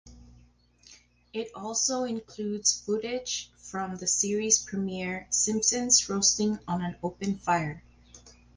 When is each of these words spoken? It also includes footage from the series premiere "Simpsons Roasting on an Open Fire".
It 1.31 1.51
also 1.53 2.05
includes 2.05 2.81
footage 2.83 3.51
from 3.55 3.97
the 3.97 4.07
series 4.07 4.57
premiere 4.57 5.27
"Simpsons 5.29 6.09
Roasting 6.09 6.57
on 6.67 6.81
an 6.83 6.95
Open 7.03 7.37
Fire". 7.37 7.83